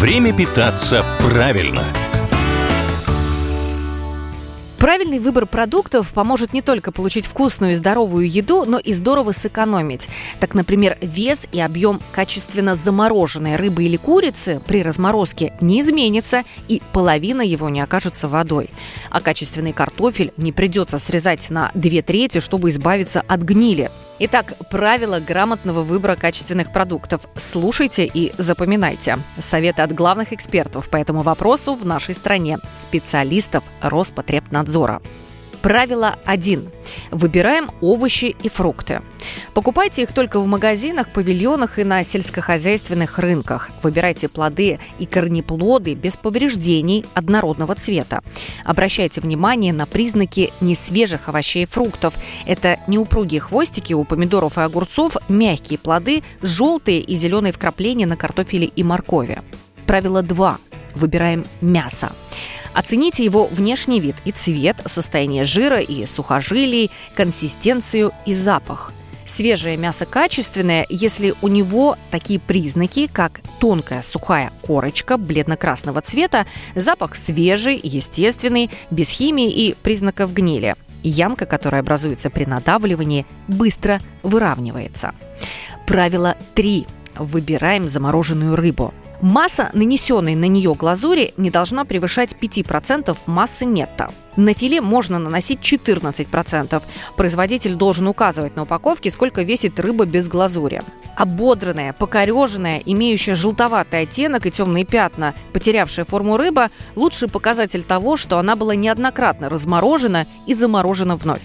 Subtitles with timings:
[0.00, 1.84] Время питаться правильно–
[4.80, 10.08] Правильный выбор продуктов поможет не только получить вкусную и здоровую еду, но и здорово сэкономить.
[10.40, 16.80] Так, например, вес и объем качественно замороженной рыбы или курицы при разморозке не изменится, и
[16.94, 18.70] половина его не окажется водой.
[19.10, 23.90] А качественный картофель не придется срезать на две трети, чтобы избавиться от гнили.
[24.22, 27.22] Итак, правила грамотного выбора качественных продуктов.
[27.36, 29.18] Слушайте и запоминайте.
[29.38, 32.58] Советы от главных экспертов по этому вопросу в нашей стране.
[32.74, 34.69] Специалистов Роспотребнадзора.
[35.62, 36.68] Правило 1.
[37.10, 39.02] Выбираем овощи и фрукты.
[39.52, 43.70] Покупайте их только в магазинах, павильонах и на сельскохозяйственных рынках.
[43.82, 48.22] Выбирайте плоды и корнеплоды без повреждений однородного цвета.
[48.64, 52.14] Обращайте внимание на признаки несвежих овощей и фруктов.
[52.46, 58.66] Это неупругие хвостики у помидоров и огурцов, мягкие плоды, желтые и зеленые вкрапления на картофеле
[58.66, 59.42] и моркови.
[59.86, 60.58] Правило 2.
[60.94, 62.12] Выбираем мясо.
[62.72, 68.92] Оцените его внешний вид и цвет, состояние жира и сухожилий, консистенцию и запах.
[69.26, 77.14] Свежее мясо качественное, если у него такие признаки, как тонкая сухая корочка бледно-красного цвета, запах
[77.14, 80.74] свежий, естественный, без химии и признаков гнили.
[81.02, 85.14] Ямка, которая образуется при надавливании, быстро выравнивается.
[85.86, 86.86] Правило 3.
[87.16, 88.92] Выбираем замороженную рыбу.
[89.22, 94.10] Масса, нанесенной на нее глазури, не должна превышать 5% массы нетто.
[94.36, 96.82] На филе можно наносить 14%.
[97.16, 100.82] Производитель должен указывать на упаковке, сколько весит рыба без глазури.
[101.16, 108.38] Ободранная, покореженная, имеющая желтоватый оттенок и темные пятна, потерявшая форму рыба– лучший показатель того, что
[108.38, 111.42] она была неоднократно разморожена и заморожена вновь.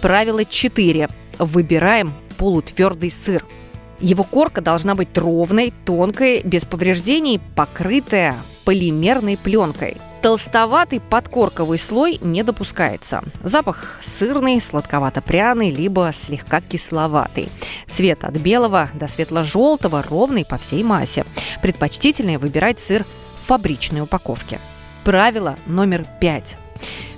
[0.00, 1.08] Правило 4.
[1.40, 3.44] Выбираем полутвердый сыр.
[4.00, 9.96] Его корка должна быть ровной, тонкой, без повреждений, покрытая полимерной пленкой.
[10.22, 13.22] Толстоватый подкорковый слой не допускается.
[13.42, 17.48] Запах сырный, сладковато-пряный, либо слегка кисловатый.
[17.88, 21.24] Цвет от белого до светло-желтого ровный по всей массе.
[21.62, 24.58] Предпочтительнее выбирать сыр в фабричной упаковке.
[25.04, 26.56] Правило номер пять.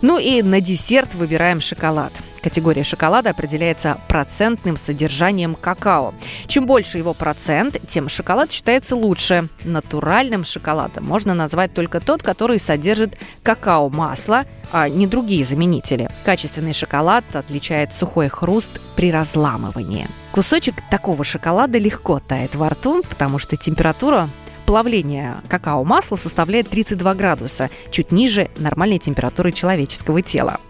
[0.02, 2.12] Ну и на десерт выбираем шоколад–
[2.42, 6.14] Категория шоколада определяется процентным содержанием какао.
[6.46, 9.48] Чем больше его процент, тем шоколад считается лучше.
[9.64, 16.10] Натуральным шоколадом можно назвать только тот, который содержит какао-масло, а не другие заменители.
[16.24, 20.08] Качественный шоколад отличает сухой хруст при разламывании.
[20.32, 24.28] Кусочек такого шоколада легко тает во рту, потому что температура
[24.66, 30.60] плавления какао-масла составляет 32 градуса, чуть ниже нормальной температуры человеческого тела.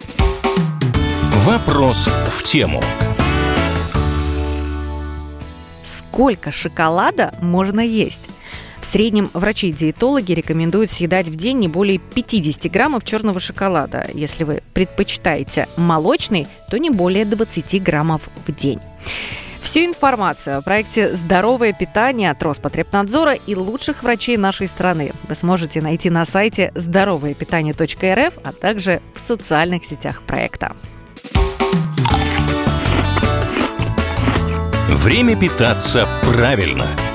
[1.34, 2.82] Вопрос в тему.
[5.84, 8.22] Сколько шоколада можно есть?
[8.80, 14.08] В среднем врачи-диетологи рекомендуют съедать в день не более 50 граммов черного шоколада.
[14.14, 18.80] Если вы предпочитаете молочный, то не более 20 граммов в день.
[19.60, 25.82] Всю информацию о проекте «Здоровое питание» от Роспотребнадзора и лучших врачей нашей страны вы сможете
[25.82, 30.74] найти на сайте здоровоепитание.рф, а также в социальных сетях проекта.
[34.88, 36.86] Время питаться правильно–